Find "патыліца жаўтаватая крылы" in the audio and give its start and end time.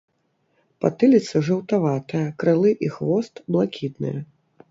0.85-2.71